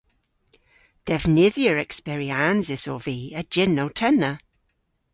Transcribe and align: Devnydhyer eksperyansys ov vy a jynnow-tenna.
Devnydhyer 1.07 1.77
eksperyansys 1.85 2.83
ov 2.93 2.99
vy 3.05 3.19
a 3.39 3.41
jynnow-tenna. 3.53 4.31